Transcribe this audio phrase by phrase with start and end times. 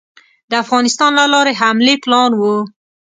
[0.49, 2.55] د افغانستان له لارې حملې پلان وو.